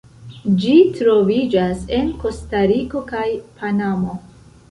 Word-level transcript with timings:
Ĝi 0.61 0.71
troviĝas 0.95 1.83
en 1.99 2.09
Kostariko 2.25 3.05
kaj 3.13 3.27
Panamo. 3.59 4.19